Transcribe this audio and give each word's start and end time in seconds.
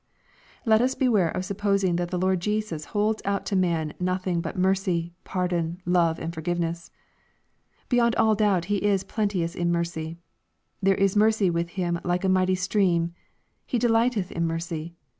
Let 0.65 0.81
us 0.81 0.95
beware 0.95 1.29
of 1.29 1.45
supposing 1.45 1.97
that 1.97 2.09
the 2.09 2.17
Lord 2.17 2.39
Jesus 2.39 2.85
holds 2.85 3.21
out 3.23 3.45
to 3.45 3.55
man 3.55 3.93
nothing 3.99 4.41
but 4.41 4.57
mercy, 4.57 5.13
pardon, 5.25 5.79
love, 5.85 6.17
and 6.17 6.33
for 6.33 6.41
giveness. 6.41 6.89
Beyond 7.87 8.15
all 8.15 8.33
doubt 8.33 8.65
He 8.65 8.77
is 8.77 9.03
plenteous 9.03 9.53
in 9.53 9.71
mercy. 9.71 10.17
There 10.81 10.95
is 10.95 11.15
mercy 11.15 11.51
with 11.51 11.69
Him 11.77 11.99
like 12.03 12.23
a 12.23 12.29
mighty 12.29 12.55
stream. 12.55 13.13
He" 13.67 13.77
de 13.77 13.89
lighteth 13.89 14.31
in 14.31 14.47
mercy." 14.47 14.95